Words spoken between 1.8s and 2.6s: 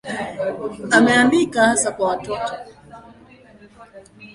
kwa watoto.